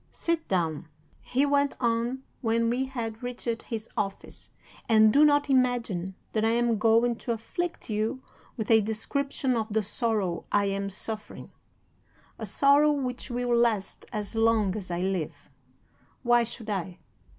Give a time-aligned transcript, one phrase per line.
[0.09, 0.87] "'Sit down,'
[1.21, 4.49] he went on when we had reached his office,
[4.89, 8.23] 'and do not imagine that I am going to afflict you
[8.57, 11.51] with a description of the sorrow I am suffering
[12.39, 15.51] a sorrow which will last as long as I live.
[16.23, 16.97] Why should I?